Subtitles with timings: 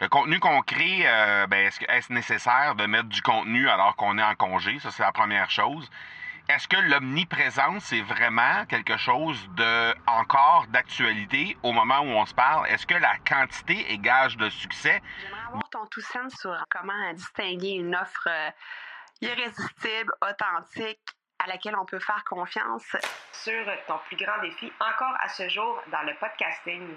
[0.00, 4.22] Le contenu qu'on crée, euh, ben, est-ce, nécessaire de mettre du contenu alors qu'on est
[4.22, 4.78] en congé?
[4.78, 5.90] Ça, c'est la première chose.
[6.48, 12.32] Est-ce que l'omniprésence est vraiment quelque chose de encore d'actualité au moment où on se
[12.32, 12.66] parle?
[12.68, 15.02] Est-ce que la quantité est gage de succès?
[15.20, 18.50] J'aimerais avoir ton tout sens sur comment distinguer une offre euh,
[19.20, 21.04] irrésistible, authentique,
[21.44, 22.96] à laquelle on peut faire confiance.
[23.32, 26.96] sur ton plus grand défi encore à ce jour dans le podcasting.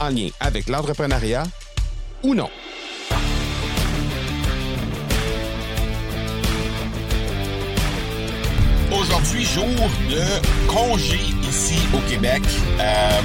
[0.00, 1.44] en lien avec l'entrepreneuriat
[2.22, 2.48] ou non.
[8.92, 9.64] Aujourd'hui, jour
[10.10, 12.42] de congé ici au Québec.
[12.80, 13.20] Euh,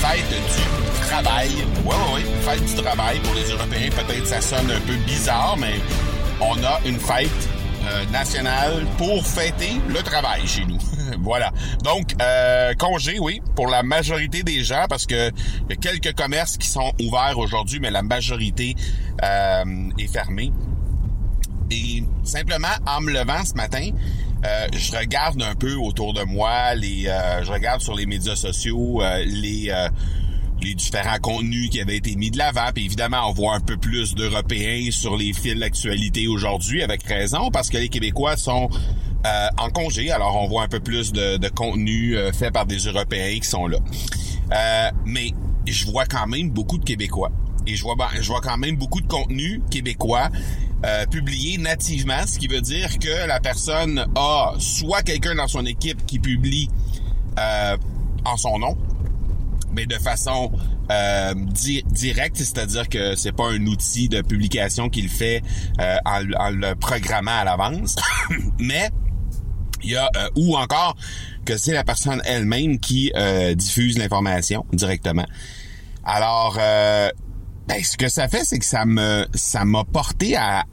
[0.00, 1.50] fête du travail.
[1.84, 3.90] Ouais, ouais, ouais, fête du travail pour les Européens.
[3.90, 5.74] Peut-être ça sonne un peu bizarre, mais
[6.40, 7.28] on a une fête
[7.86, 10.78] euh, nationale pour fêter le travail chez nous.
[11.20, 11.52] Voilà.
[11.82, 15.30] Donc, euh, congé, oui, pour la majorité des gens, parce que
[15.70, 18.74] y a quelques commerces qui sont ouverts aujourd'hui, mais la majorité
[19.22, 19.64] euh,
[19.98, 20.52] est fermée.
[21.70, 23.90] Et simplement, en me levant ce matin,
[24.44, 28.36] euh, je regarde un peu autour de moi, les, euh, je regarde sur les médias
[28.36, 29.72] sociaux les,
[30.62, 32.70] les différents contenus qui avaient été mis de l'avant.
[32.74, 37.50] Puis évidemment, on voit un peu plus d'Européens sur les fils d'actualité aujourd'hui, avec raison,
[37.50, 38.68] parce que les Québécois sont
[39.26, 40.10] euh, en congé.
[40.10, 43.48] Alors, on voit un peu plus de, de contenu euh, fait par des Européens qui
[43.48, 43.78] sont là.
[44.52, 45.30] Euh, mais
[45.66, 47.30] je vois quand même beaucoup de Québécois.
[47.66, 50.28] Et je vois, ben, je vois quand même beaucoup de contenu québécois
[50.84, 55.64] euh, publié nativement, ce qui veut dire que la personne a soit quelqu'un dans son
[55.64, 56.68] équipe qui publie
[57.38, 57.78] euh,
[58.26, 58.76] en son nom,
[59.72, 60.52] mais de façon
[60.90, 65.42] euh, di- directe, c'est-à-dire que c'est pas un outil de publication qu'il fait
[65.80, 67.96] euh, en, en le programmant à l'avance,
[68.58, 68.90] mais
[69.84, 70.96] il y a euh, ou encore
[71.44, 75.26] que c'est la personne elle-même qui euh, diffuse l'information directement.
[76.04, 77.10] Alors, euh,
[77.68, 80.64] ben, ce que ça fait, c'est que ça me ça m'a porté à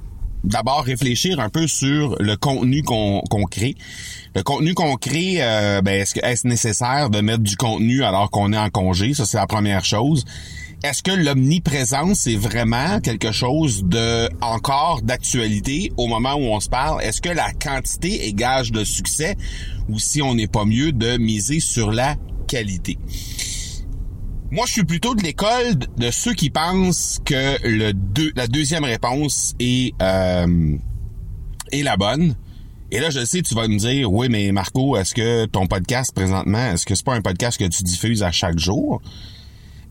[0.43, 3.75] d'abord réfléchir un peu sur le contenu qu'on qu'on crée.
[4.35, 8.29] Le contenu qu'on crée, euh, ben, est-ce que est-ce nécessaire de mettre du contenu alors
[8.29, 9.13] qu'on est en congé?
[9.13, 10.25] Ça, c'est la première chose.
[10.83, 16.69] Est-ce que l'omniprésence est vraiment quelque chose de encore d'actualité au moment où on se
[16.69, 17.03] parle?
[17.03, 19.37] Est-ce que la quantité est gage de succès
[19.89, 22.15] ou si on n'est pas mieux de miser sur la
[22.47, 22.97] qualité?
[24.49, 29.93] Moi, je suis plutôt de l'école de ceux qui pensent que la deuxième réponse est,
[30.01, 30.77] euh,
[31.71, 32.35] est la bonne.
[32.89, 36.11] Et là, je sais, tu vas me dire, oui, mais Marco, est-ce que ton podcast
[36.15, 38.99] présentement, est-ce que c'est pas un podcast que tu diffuses à chaque jour?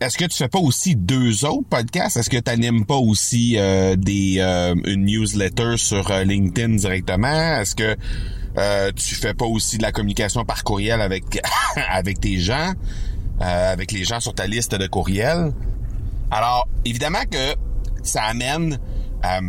[0.01, 2.17] Est-ce que tu fais pas aussi deux autres podcasts?
[2.17, 7.59] Est-ce que tu n'animes pas aussi euh, des euh, une newsletter sur euh, LinkedIn directement?
[7.59, 7.95] Est-ce que
[8.57, 11.39] euh, tu fais pas aussi de la communication par courriel avec
[11.91, 12.73] avec tes gens,
[13.41, 15.53] euh, avec les gens sur ta liste de courriels?
[16.31, 17.53] Alors, évidemment que
[18.01, 18.79] ça amène
[19.23, 19.41] euh,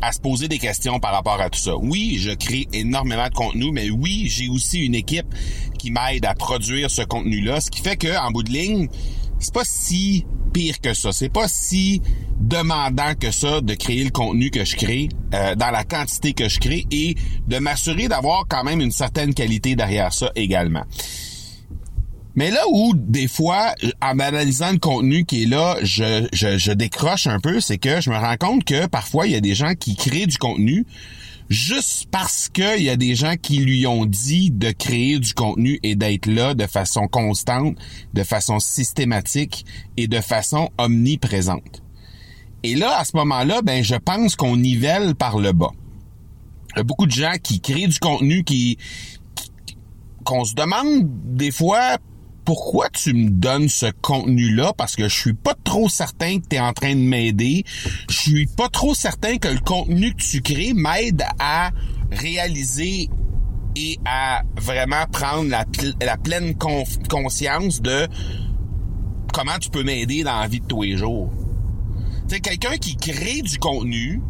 [0.00, 1.76] à se poser des questions par rapport à tout ça.
[1.76, 5.26] Oui, je crée énormément de contenu, mais oui, j'ai aussi une équipe
[5.78, 8.88] qui m'aide à produire ce contenu-là, ce qui fait que en bout de ligne,
[9.44, 11.12] c'est pas si pire que ça.
[11.12, 12.00] C'est pas si
[12.40, 16.48] demandant que ça de créer le contenu que je crée euh, dans la quantité que
[16.48, 17.14] je crée et
[17.46, 20.84] de m'assurer d'avoir quand même une certaine qualité derrière ça également.
[22.36, 26.72] Mais là où, des fois, en analysant le contenu qui est là, je, je, je
[26.72, 29.54] décroche un peu, c'est que je me rends compte que parfois, il y a des
[29.54, 30.84] gens qui créent du contenu
[31.48, 35.78] juste parce qu'il y a des gens qui lui ont dit de créer du contenu
[35.82, 37.76] et d'être là de façon constante,
[38.12, 39.64] de façon systématique
[39.96, 41.82] et de façon omniprésente.
[42.62, 45.72] Et là, à ce moment-là, ben, je pense qu'on nivelle par le bas.
[46.72, 48.78] Il y a beaucoup de gens qui créent du contenu qui,
[50.24, 51.98] qu'on se demande des fois
[52.44, 54.72] pourquoi tu me donnes ce contenu-là?
[54.76, 57.64] Parce que je suis pas trop certain que tu es en train de m'aider.
[58.10, 61.70] Je suis pas trop certain que le contenu que tu crées m'aide à
[62.10, 63.08] réaliser
[63.76, 66.54] et à vraiment prendre la, pl- la pleine
[67.08, 68.06] conscience de
[69.32, 71.32] comment tu peux m'aider dans la vie de tous les jours.
[72.28, 74.20] Sais, quelqu'un qui crée du contenu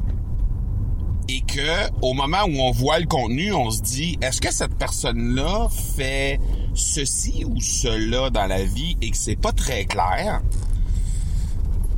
[1.29, 4.75] et que au moment où on voit le contenu, on se dit est-ce que cette
[4.77, 6.41] personne-là fait
[6.75, 10.41] ceci ou cela dans la vie et que c'est pas très clair?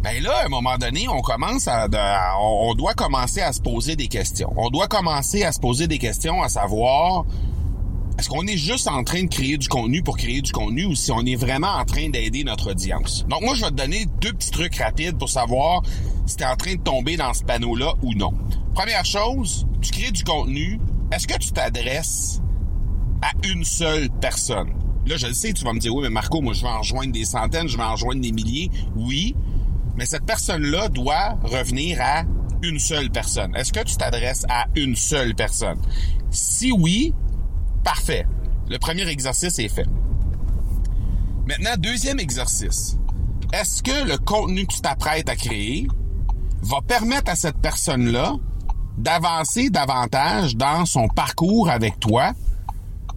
[0.02, 1.88] Ben là, à un moment donné, on commence à,
[2.40, 4.52] on doit commencer à se poser des questions.
[4.56, 7.24] On doit commencer à se poser des questions à savoir
[8.18, 10.94] est-ce qu'on est juste en train de créer du contenu pour créer du contenu ou
[10.94, 13.26] si on est vraiment en train d'aider notre audience?
[13.28, 15.82] Donc moi, je vais te donner deux petits trucs rapides pour savoir
[16.26, 18.32] si tu es en train de tomber dans ce panneau-là ou non.
[18.74, 20.80] Première chose, tu crées du contenu.
[21.12, 22.40] Est-ce que tu t'adresses
[23.20, 24.70] à une seule personne?
[25.06, 26.78] Là, je le sais, tu vas me dire, oui, mais Marco, moi, je vais en
[26.78, 28.70] rejoindre des centaines, je vais en rejoindre des milliers.
[28.96, 29.36] Oui,
[29.96, 32.24] mais cette personne-là doit revenir à
[32.62, 33.54] une seule personne.
[33.54, 35.78] Est-ce que tu t'adresses à une seule personne?
[36.30, 37.14] Si oui,
[37.86, 38.26] parfait.
[38.68, 39.86] Le premier exercice est fait.
[41.46, 42.98] Maintenant, deuxième exercice.
[43.52, 45.86] Est-ce que le contenu que tu t'apprêtes à créer
[46.62, 48.34] va permettre à cette personne-là
[48.98, 52.32] d'avancer davantage dans son parcours avec toi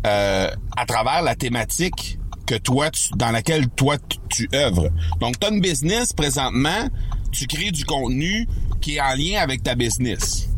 [0.06, 4.90] euh, à travers la thématique que toi dans laquelle toi tu, tu œuvres?
[5.20, 6.90] Donc une business présentement,
[7.32, 8.48] tu crées du contenu
[8.82, 10.49] qui est en lien avec ta business.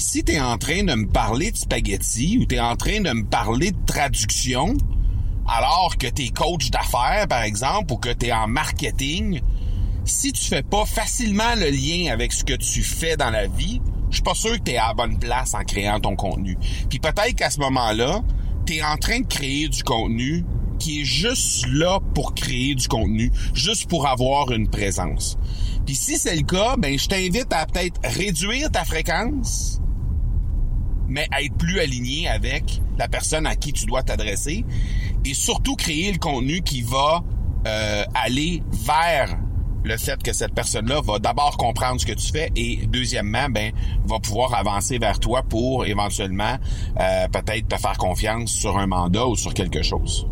[0.00, 3.02] Si tu es en train de me parler de spaghetti ou tu es en train
[3.02, 4.74] de me parler de traduction
[5.46, 9.42] alors que tu es coach d'affaires par exemple ou que tu es en marketing,
[10.06, 13.82] si tu fais pas facilement le lien avec ce que tu fais dans la vie,
[14.08, 16.56] je suis pas sûr que tu es à la bonne place en créant ton contenu.
[16.88, 18.22] Puis peut-être qu'à ce moment-là,
[18.64, 20.46] tu es en train de créer du contenu
[20.78, 25.36] qui est juste là pour créer du contenu, juste pour avoir une présence.
[25.84, 29.80] Puis si c'est le cas, ben je t'invite à peut-être réduire ta fréquence,
[31.10, 34.64] mais être plus aligné avec la personne à qui tu dois t'adresser
[35.24, 37.22] et surtout créer le contenu qui va
[37.66, 39.36] euh, aller vers
[39.82, 43.72] le fait que cette personne-là va d'abord comprendre ce que tu fais et deuxièmement, ben
[44.04, 46.56] va pouvoir avancer vers toi pour éventuellement
[46.98, 50.26] euh, peut-être te faire confiance sur un mandat ou sur quelque chose.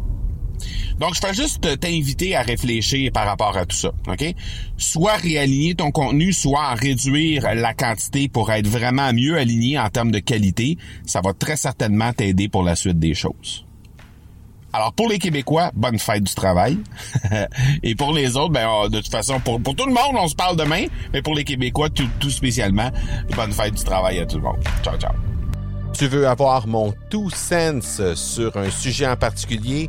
[0.98, 4.34] Donc, je fais juste t'inviter à réfléchir par rapport à tout ça, OK?
[4.76, 10.10] Soit réaligner ton contenu, soit réduire la quantité pour être vraiment mieux aligné en termes
[10.10, 10.76] de qualité.
[11.06, 13.64] Ça va très certainement t'aider pour la suite des choses.
[14.72, 16.78] Alors, pour les Québécois, bonne fête du travail.
[17.82, 20.28] Et pour les autres, ben, on- de toute façon, pour, pour tout le monde, on
[20.28, 20.84] se parle demain.
[21.14, 22.90] Mais pour les Québécois, tout, tout spécialement,
[23.34, 24.58] bonne fête du travail à tout le monde.
[24.82, 25.12] Ciao, ciao.
[25.96, 29.88] Tu veux avoir mon tout sens sur un sujet en particulier?